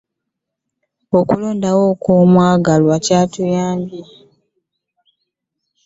Okulondoola 1.19 1.85
ennyo 1.93 2.13
omwagalwa 2.23 2.95
wo 2.95 2.99
tekiyamba. 3.07 4.01